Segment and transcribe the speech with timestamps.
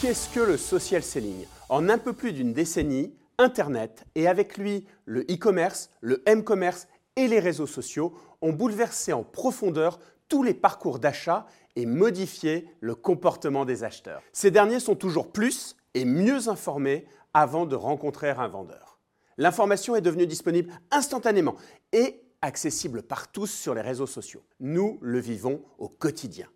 [0.00, 1.44] Qu'est-ce que le social selling?
[1.68, 7.28] En un peu plus d'une décennie, Internet et avec lui le e-commerce, le m-commerce et
[7.28, 10.00] les réseaux sociaux ont bouleversé en profondeur
[10.30, 11.44] tous les parcours d'achat
[11.76, 14.22] et modifié le comportement des acheteurs.
[14.32, 17.04] Ces derniers sont toujours plus et mieux informés
[17.34, 18.98] avant de rencontrer un vendeur.
[19.36, 21.56] L'information est devenue disponible instantanément
[21.92, 24.44] et accessible par tous sur les réseaux sociaux.
[24.60, 26.46] Nous le vivons au quotidien.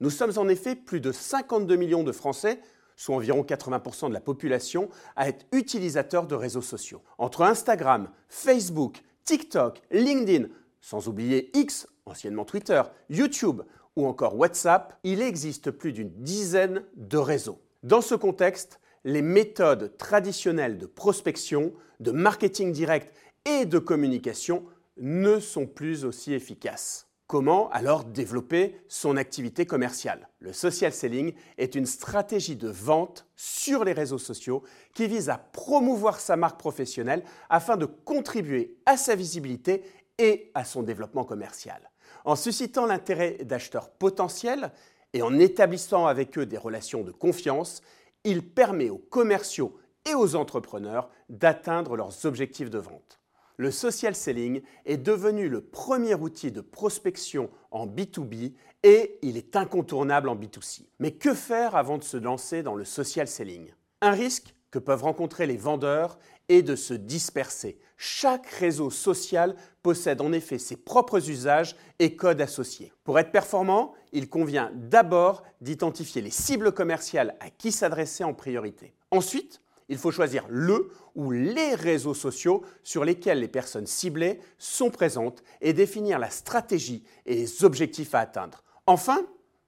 [0.00, 2.60] Nous sommes en effet plus de 52 millions de Français,
[2.96, 7.02] soit environ 80% de la population, à être utilisateurs de réseaux sociaux.
[7.18, 10.48] Entre Instagram, Facebook, TikTok, LinkedIn,
[10.80, 13.62] sans oublier X, anciennement Twitter, YouTube
[13.96, 17.60] ou encore WhatsApp, il existe plus d'une dizaine de réseaux.
[17.82, 23.14] Dans ce contexte, les méthodes traditionnelles de prospection, de marketing direct
[23.44, 24.64] et de communication
[24.96, 27.03] ne sont plus aussi efficaces.
[27.26, 30.28] Comment alors développer son activité commerciale?
[30.40, 34.62] Le social selling est une stratégie de vente sur les réseaux sociaux
[34.94, 39.82] qui vise à promouvoir sa marque professionnelle afin de contribuer à sa visibilité
[40.18, 41.90] et à son développement commercial.
[42.26, 44.70] En suscitant l'intérêt d'acheteurs potentiels
[45.14, 47.80] et en établissant avec eux des relations de confiance,
[48.24, 53.18] il permet aux commerciaux et aux entrepreneurs d'atteindre leurs objectifs de vente.
[53.56, 58.52] Le social selling est devenu le premier outil de prospection en B2B
[58.82, 60.86] et il est incontournable en B2C.
[60.98, 63.72] Mais que faire avant de se lancer dans le social selling?
[64.00, 67.78] Un risque que peuvent rencontrer les vendeurs est de se disperser.
[67.96, 72.92] Chaque réseau social possède en effet ses propres usages et codes associés.
[73.04, 78.94] Pour être performant, il convient d'abord d'identifier les cibles commerciales à qui s'adresser en priorité.
[79.12, 84.90] Ensuite, il faut choisir le ou les réseaux sociaux sur lesquels les personnes ciblées sont
[84.90, 88.64] présentes et définir la stratégie et les objectifs à atteindre.
[88.86, 89.26] Enfin,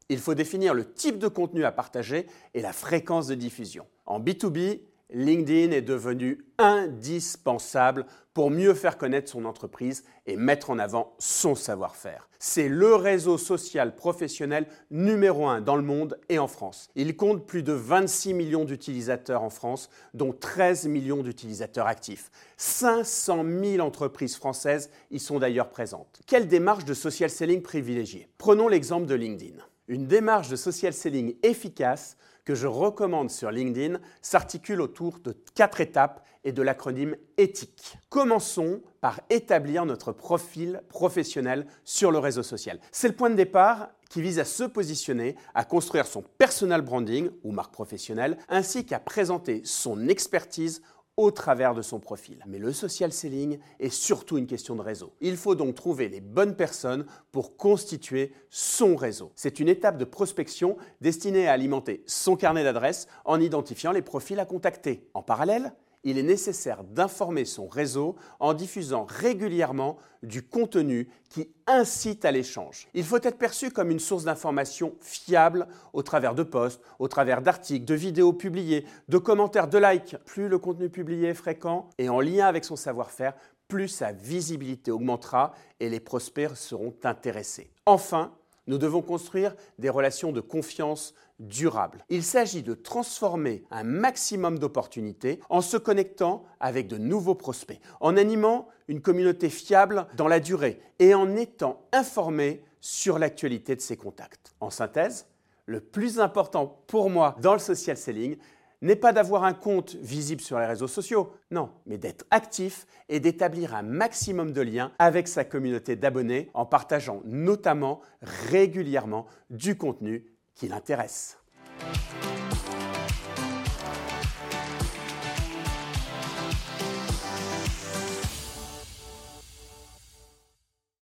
[0.09, 3.87] il faut définir le type de contenu à partager et la fréquence de diffusion.
[4.07, 4.81] En B2B,
[5.11, 11.55] LinkedIn est devenu indispensable pour mieux faire connaître son entreprise et mettre en avant son
[11.55, 12.29] savoir-faire.
[12.39, 16.89] C'est le réseau social professionnel numéro un dans le monde et en France.
[16.97, 22.31] Il compte plus de 26 millions d'utilisateurs en France, dont 13 millions d'utilisateurs actifs.
[22.59, 26.21] 500 000 entreprises françaises y sont d'ailleurs présentes.
[26.27, 28.29] Quelle démarche de social selling privilégiée?
[28.39, 29.57] Prenons l'exemple de LinkedIn.
[29.89, 35.83] Une démarche de social selling efficace que je recommande sur LinkedIn s'articule autour de quatre
[35.83, 37.99] étapes et de l'acronyme éthique.
[38.09, 42.79] Commençons par établir notre profil professionnel sur le réseau social.
[42.93, 47.29] C'est le point de départ qui vise à se positionner, à construire son personal branding
[47.43, 50.83] ou marque professionnelle, ainsi qu'à présenter son expertise
[51.17, 52.43] au travers de son profil.
[52.47, 55.15] Mais le social selling est surtout une question de réseau.
[55.21, 59.33] Il faut donc trouver les bonnes personnes pour constituer son réseau.
[59.35, 64.39] C'est une étape de prospection destinée à alimenter son carnet d'adresses en identifiant les profils
[64.39, 65.09] à contacter.
[65.15, 65.73] En parallèle,
[66.07, 72.87] il est nécessaire d'informer son réseau en diffusant régulièrement du contenu qui incite à l'échange.
[72.95, 77.43] Il faut être perçu comme une source d'information fiable au travers de posts, au travers
[77.43, 80.17] d'articles, de vidéos publiées, de commentaires, de likes.
[80.25, 83.35] Plus le contenu publié est fréquent et en lien avec son savoir-faire,
[83.67, 87.69] plus sa visibilité augmentera et les prospects seront intéressés.
[87.85, 88.33] Enfin,
[88.67, 92.05] nous devons construire des relations de confiance durables.
[92.09, 98.17] Il s'agit de transformer un maximum d'opportunités en se connectant avec de nouveaux prospects, en
[98.17, 103.97] animant une communauté fiable dans la durée et en étant informé sur l'actualité de ses
[103.97, 104.55] contacts.
[104.61, 105.27] En synthèse,
[105.67, 108.37] le plus important pour moi dans le social selling,
[108.83, 113.21] n'est pas d'avoir un compte visible sur les réseaux sociaux, non, mais d'être actif et
[113.21, 120.27] d'établir un maximum de liens avec sa communauté d'abonnés en partageant notamment régulièrement du contenu
[120.55, 121.39] qui l'intéresse.